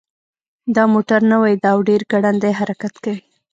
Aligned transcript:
دا 0.75 0.83
موټر 0.93 1.21
نوی 1.31 1.53
ده 1.61 1.69
او 1.73 1.79
ډېر 1.89 2.01
ګړندی 2.11 2.51
حرکت 2.59 2.93
کوي 3.03 3.21